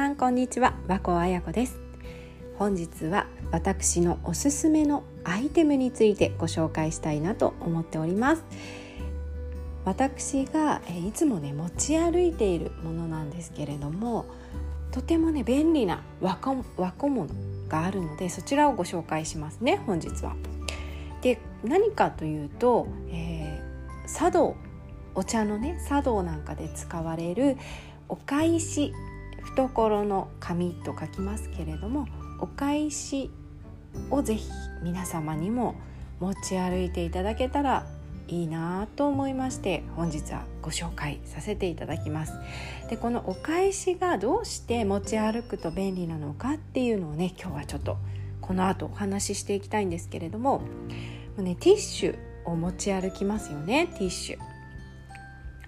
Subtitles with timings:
[0.00, 0.72] さんこんにちは。
[0.88, 1.78] 和光彩子です。
[2.56, 8.42] 本日は私のおすすめのアイテムについてご紹介したいなと思っております。
[9.84, 14.24] 私がいつもね持ち歩いているものなんですけれども
[14.90, 17.28] とてもね便利な和小和小物
[17.68, 20.34] があるのでそちらをご紹介しますね本日は。
[21.20, 24.56] で何かというと、えー、茶道
[25.14, 27.58] お茶のね茶道なんかで使われる
[28.08, 28.94] お返し
[29.42, 32.06] 懐の紙と書きますけれども
[32.38, 33.30] お返し
[34.10, 34.48] をぜひ
[34.82, 35.74] 皆様にも
[36.20, 37.86] 持ち歩いていただけたら
[38.28, 42.34] いいなと思いまして本日はご紹介させていただきます。
[42.88, 47.96] でこのお返しがどうして持ち歩くと便利なのかっていうのをね今日はちょっと
[48.40, 50.62] この後お話ししていきたいんですけれども
[51.36, 54.38] ね、ティッシュを持ち歩きますよねティッシュ。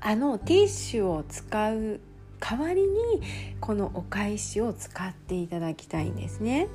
[0.00, 2.00] あのティッシュを使う
[2.40, 2.98] 代わりに
[3.60, 6.68] このお返しを使っていただきたいんですね。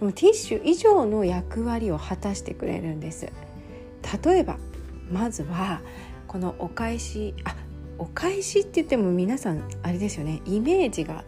[0.00, 3.30] でもティッシュ以上の役割を果たしてくれるんです。
[4.24, 4.58] 例えば
[5.10, 5.80] まずは
[6.26, 7.54] このお返しあ
[7.98, 10.40] お返しって言っても皆さんあれですよね。
[10.46, 11.24] イメージが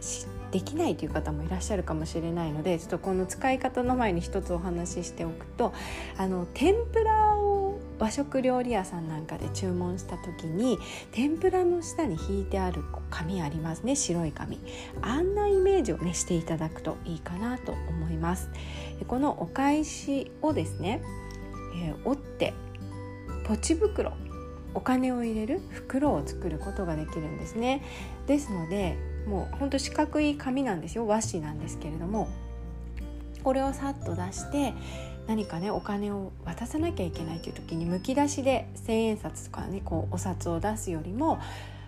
[0.51, 5.73] できないという方もいらっしゃるかもしれないのでちょっとこの使い方の前に一つお話ししておくと
[6.17, 7.30] あの天ぷらを
[8.01, 10.79] 和食料理屋さんなんかで注文した時に
[11.11, 13.95] 天ぷらの下に引いてある紙ありますね。
[13.95, 14.59] 白い紙。
[15.03, 18.49] あんなイメージをねしていただくといいかなと思います。
[19.07, 21.03] このお返しをですね、
[21.75, 22.55] えー、折って
[23.43, 24.13] ポチ袋
[24.73, 27.83] お金を入れる袋を作ることができるんですね。
[28.25, 31.05] ですのでもうほんと四角い紙なんですよ。
[31.05, 32.29] 和紙なんですけれども
[33.43, 34.73] これをさっと出して
[35.31, 41.39] 何かねお金を渡さなきゃいけないという時にむき出しで千円札とかねこうお札を出すよりも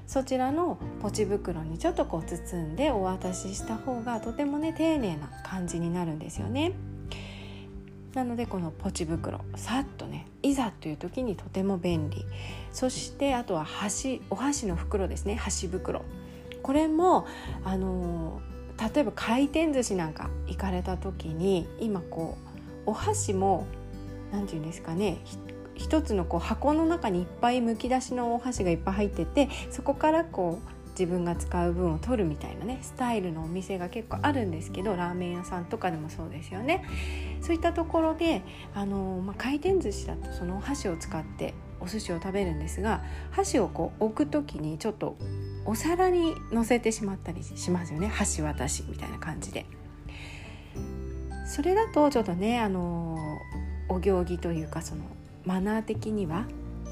[0.08, 6.72] そちらのポチ袋にちょっとこう包んでお渡しした方がとてもね丁寧な感じになるんですよね。
[8.14, 12.26] なのでこのポチ袋さっとねいざという時にとても便利。
[12.72, 15.36] そしてあとは箸お箸の袋ですね。
[15.36, 16.04] 箸袋。
[16.62, 17.28] これも
[17.66, 18.40] あの
[18.80, 22.53] 例えば回転寿司なんか行かれた時に今こう
[22.86, 23.66] お箸も
[24.32, 25.18] 何て言うんですかね
[25.76, 36.86] 一つのこう箱の中にいっぱいむき出しのお箸がいっぱい入っててそこからこう自分が使う分を取るみたいなねスタイルのお店が結構あるんですけどラーメン屋さんとかでもそうですよね。
[37.42, 38.42] そういったところで
[38.74, 45.18] あの、まあ、回転寿司だとそのお箸を使ってお寿司を食べるんですが箸をこう置く時にちょっと
[45.66, 48.08] お皿に乗せてしまったりしますよね。
[48.08, 49.66] 箸渡しみたいな感じで。
[51.46, 53.18] それだとちょっとねあの
[53.90, 55.04] お行儀というかその
[55.46, 56.46] マナー的には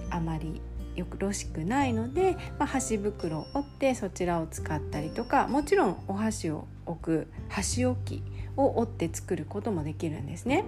[0.09, 0.61] あまり
[0.95, 8.23] よろしくないので、まあ、箸袋を折ってそちらを使ったりとかもちろんお箸を置く箸置き
[8.57, 10.65] を折って作ることもできるんですね。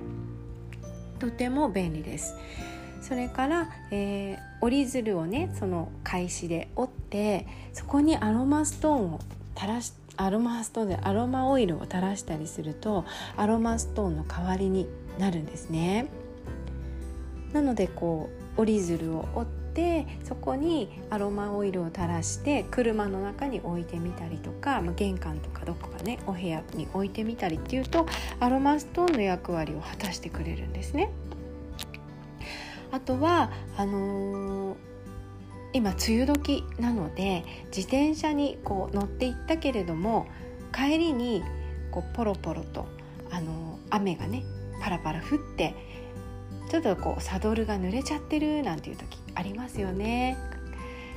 [1.20, 2.36] とても便利です。
[3.02, 9.20] それから、えー、折り鶴をねその返しで折ってそこにアロマストーンを
[9.56, 14.88] 垂らしてアロマストーンでアロマオイルを垂らしたりするとアロマストーンの代わりに
[15.18, 16.08] なるんですね。
[17.54, 28.06] なのでこう折り鶴を折ってそこにアロマオイルを垂らして車の中に置いてみたりとか、まあ、玄関とかどこかねお部屋に置いてみたりっていうと
[28.40, 31.12] アロマストーンの役割を果たしてくれるんですね。
[32.92, 34.76] あとはあのー、
[35.74, 37.44] 今梅雨時なので
[37.76, 40.28] 自転車にこう乗っていったけれども
[40.74, 41.44] 帰りに
[41.92, 42.88] こうポロポロと、
[43.30, 44.44] あの、雨がね
[44.82, 45.76] パラパラ降って
[46.70, 50.38] ちょっとこうサドルが濡れちゃってるなんていう時ありますよね。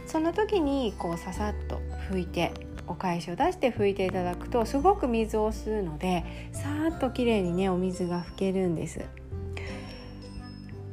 [0.06, 1.80] その時にこうささっと
[2.10, 2.52] 拭いて
[2.86, 9.00] お返しを出して拭いていただくとすごく水を吸うのでさーっときれいにねお水が拭けるんです。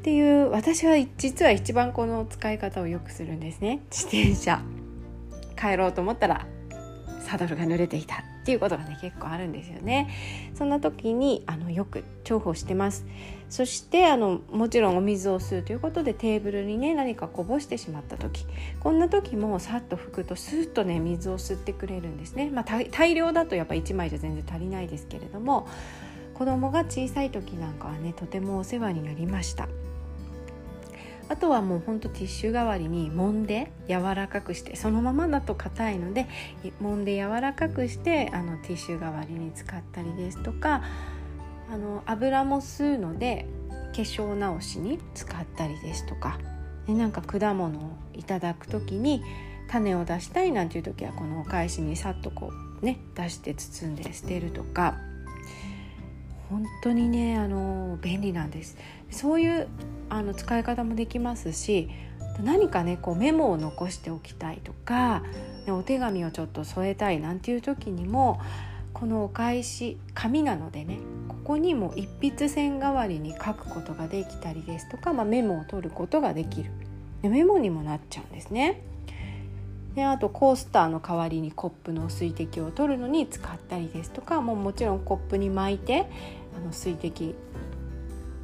[0.04, 3.80] っていう私は実は一番この使い方をよくするんですね。
[3.90, 4.62] 自転車。
[5.58, 6.46] 帰ろうと思ったら
[7.22, 10.10] サドルが濡れていたっていうことがね結構あるんですよね。
[10.56, 13.06] そんな時にあのよく重宝してます。
[13.48, 18.46] そしてあのもちろんお水を吸うということでテーブルにね何かこぼしてしまった時。
[18.82, 22.50] こんな時もさっと拭くとスーッとね水を吸ってくれるんですね。
[22.50, 25.66] まあ大量だとやっぱ1枚じゃ全然足りないですけれども
[26.34, 29.70] 子供が小さい時なんかはねとてもお世話になりました。
[31.30, 36.28] あとはもうほんとティッシュ代わりに揉んで柔らかくしてそのままだと硬いので
[36.82, 40.84] 揉んで柔らかくしてあのティッシュ代わりに使ったりですとか
[41.72, 43.48] あの油も吸うので
[43.94, 46.40] 化粧直しに使ったりですとか
[46.88, 49.24] でなんか果物をいただく時に
[49.70, 54.98] 種を出したいなんていう時はこのお返しにさっとこうね出して包んで捨てるとか
[56.54, 58.78] 本当にねあの便利なんです
[59.10, 59.68] そういう
[60.10, 61.90] あの使い方もできますし
[62.44, 65.22] 何かねこうメモを残しておきたいとか、
[65.68, 68.42] お手紙をちょっと添えたいなんていう時にも
[68.92, 70.98] このお返し紙なのでね
[71.28, 76.72] ここにも一筆線代わりに書くことができたりですとか、まあ、メモを取ることができる
[77.22, 78.82] でメモにもなっちゃうんですね。
[79.96, 86.08] であとコースターの代わりにコップの水滴を取るのに使ったりですとかもうもちろんコップに巻いて
[86.58, 87.36] あの水滴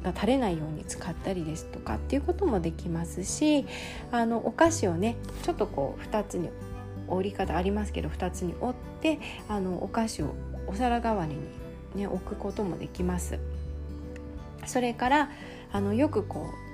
[0.02, 3.66] が垂れないように使ったりですとかっていうこともできますし
[4.12, 6.48] あのお菓子をねちょっとこう2つに
[7.08, 9.18] 折り方ありますけど2つに折って
[9.48, 10.34] あのお菓子を
[10.66, 11.40] お皿代わりに、
[12.02, 13.38] ね、置くこともできます。
[14.66, 15.30] それから
[15.72, 16.70] あのよくこう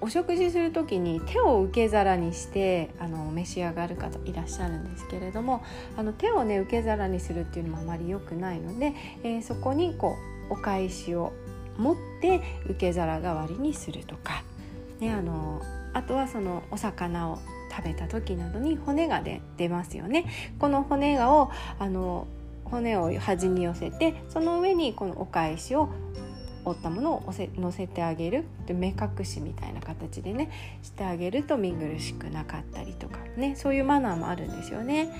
[0.00, 5.64] お食事する時に手を受け皿にしてあの召し上がる方いらっしゃるんですけれども
[5.96, 11.32] あの手をね受け皿にするっていうのもあまり良くないので、えー、そこにこうお返しを
[11.78, 14.42] 持って受け皿代わりにするとか、
[15.00, 15.60] ね、あの
[15.92, 17.38] あとはそのお魚を
[17.70, 20.26] 食べた時などに骨がで出ますよね。
[20.58, 22.26] この骨がをあの
[22.64, 25.88] 骨を端に寄せてその上にこのお返しを
[26.64, 30.50] 折ったものを乗せてあげるで目隠しみたいな形でね
[30.82, 35.10] してあげると見苦しくなかったりとかねそういうマナーもあるんですよね。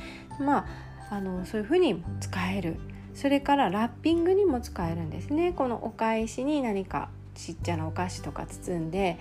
[0.41, 0.67] まあ
[1.09, 2.77] あのそういうふうにも使える
[3.17, 9.19] それからラッピングにも使えるんですねこのお返しに何かちっちゃなお菓子とか包んで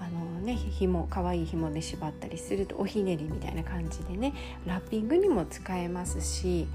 [0.00, 4.34] あのね紐可愛い紐で縛ったりするとおひねりみたいな感じでね
[4.66, 6.66] ラッピングにも使えますし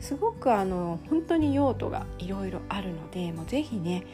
[0.00, 4.04] すごくあの本当に用途がいろいろあるのでもう是非ね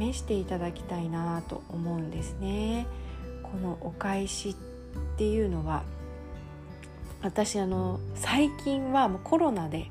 [0.00, 2.86] 試していただきたいなと思うんですね。
[3.42, 4.54] このお返しっ
[5.16, 5.84] ていうのは
[7.22, 9.90] 私あの最近はもうコロナで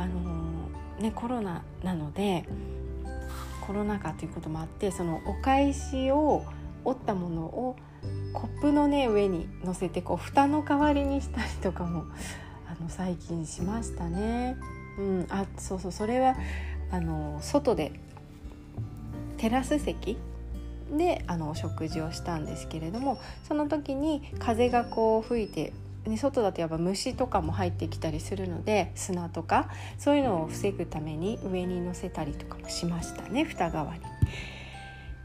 [0.00, 2.46] あのね、コロナなので
[3.66, 6.44] コロナ禍ということもあってそのお返しを
[6.84, 7.76] 折ったものを
[8.32, 12.04] コップのね上に乗せてこう蓋の代わりにしたりとかも
[12.66, 14.56] あの最近しましたね。
[14.98, 16.34] うん、あそうそうそれは
[16.90, 17.92] あの外で
[19.36, 20.16] テラス席
[20.96, 25.72] であのお食事をしたんですけれどもその時に風がこう吹いて
[26.10, 29.68] ね、外だとやっぱ虫とかも入ってきたりするので砂とか
[29.98, 34.00] そういうのを防ぐために上に乗せたりとかもしましたね蓋側に。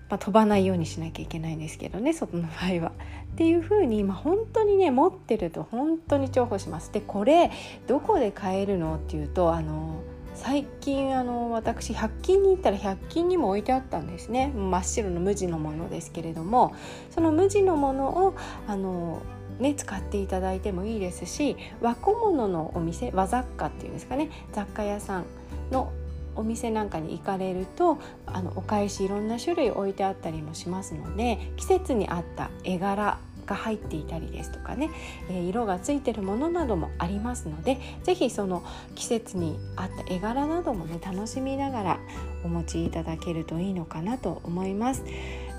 [0.07, 2.91] まあ、飛ばないようにしなきゃいけないんですけどね外の場合は。
[3.33, 6.91] っていう風に、まあ、本当にね持ってると本当に重宝します。
[6.93, 7.51] でこれ
[7.87, 10.03] どこで買えるのっていうとあの
[10.35, 16.75] 最近あの私100均に行ったら100均にも置いてあったんですね真っ白の無地のものですけれども
[17.09, 18.35] その無地のものを
[18.67, 19.21] あの
[19.59, 25.25] ね、使っていただいてもいいですし和小物のお店和雑貨っていうんですかね雑貨屋さん
[25.71, 25.91] の
[26.35, 34.89] お店なんかに行かれるとあのお返しいろんな種類置いてあったりもしますので季節に合った絵柄が入っていたりですとかね、
[35.29, 38.63] え、色がついてるものなどもありますので是非その
[38.95, 41.99] 季節に合った絵柄などもね楽しみながら
[42.43, 45.03] お持ちいただけるといいのかなと思います。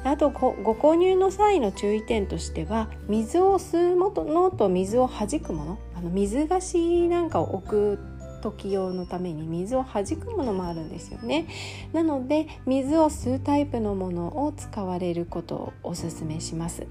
[0.09, 7.99] あとご購入の際の注意点としては水を吸うものと水を弾くものあの水菓子なんかを置く
[8.43, 11.49] 時用のために水を弾くものもあるんですよね。
[11.93, 16.87] なので水を吸うタイプのものを使われることをおすすめします。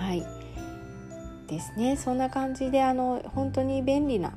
[0.00, 0.24] はい。
[1.46, 1.96] ですね。
[1.96, 4.32] そんな感じであの本当に便利な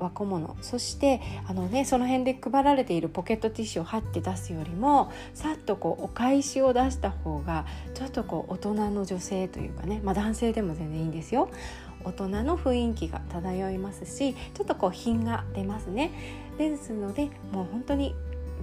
[0.00, 11.50] 和小物そしてあの、ね、その辺で配られているポケットティッシュを貼って出すよりもさっとこうお返しを出した方がちょっとこう大人の女性というかね、まあ、男性でも全然いいんですよ。
[12.02, 16.10] 大人の雰囲気が漂いますしちょっとこう品が出ますね。
[16.56, 18.14] ですのでもう本当に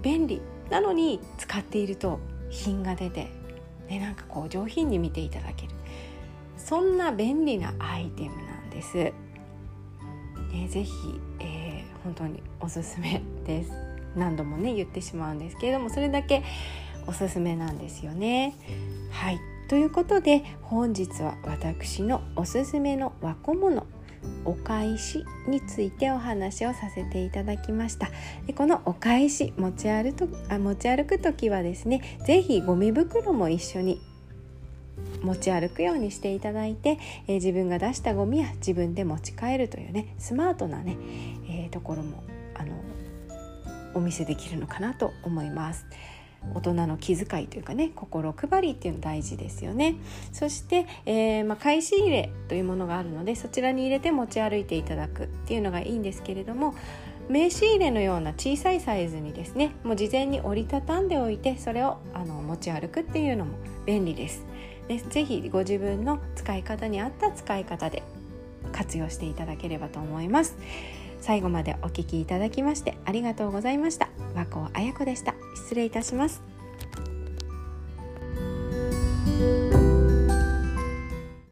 [0.02, 3.28] 便利なのに使っていると品が出て、
[3.90, 5.74] ね、なんかこう上品に見ていただける。
[6.58, 9.14] そんな便利なアイテムなんです。
[10.58, 10.92] ね、ぜひ、
[11.40, 13.72] えー、本当におすすめです。
[14.16, 16.44] 何度もね言ってしまうんですけれどもそれだけ
[17.06, 18.56] おすすめなんですよね。
[19.12, 19.40] はい。
[19.70, 23.86] ということで本日は私のおすすめの和小物
[24.46, 28.10] お返しについてお話をさせていただきました。
[28.46, 34.02] でこのお返し持ち歩とあ持ち歩く時はですね是非ゴミ袋も一緒に
[35.22, 40.98] 持ち歩くようにしていただいて、えー、自分が出したゴミは自分で持ち帰るというねスマートなね、
[41.48, 42.24] えー、ところも
[42.56, 42.74] あの
[43.94, 45.86] お見せできるのかなと思います。
[46.54, 49.96] 大人の気遣いというかね心配りっていうの大事ですよね
[50.32, 56.76] そして、えー、まあ、返し入れというものがあるのでそちらに入れて持ち歩いていただくっていうのがいいんですけれども
[57.30, 64.46] 名刺入れのような小さいサイズにですねもう事前に折りたたんでおいてそれをあの持ち歩くっていうのも便利です。
[64.88, 68.04] でぜひご自分の使い方に合った使い方で
[68.72, 70.58] 活用していただければと思います。
[71.20, 74.10] 最後までお聴きいただきましてありがとうございました。
[74.36, 75.36] 和光彩子でした。
[75.56, 76.57] 失礼いたします。